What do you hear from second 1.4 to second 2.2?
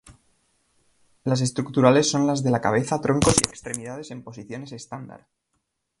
estructurales